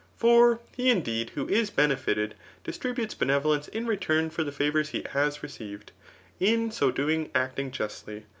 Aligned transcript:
For, 0.15 0.59
he 0.75 0.89
indeed, 0.89 1.29
who 1.35 1.47
is 1.47 1.69
benefited, 1.69 2.33
distributes 2.63 3.13
benevolence 3.13 3.67
in 3.67 3.85
return 3.85 4.31
for 4.31 4.43
the 4.43 4.51
favours 4.51 4.89
he 4.89 5.05
has 5.11 5.43
received, 5.43 5.91
in 6.39 6.71
so 6.71 6.89
doing 6.89 7.29
acting 7.35 7.69
justly. 7.69 8.23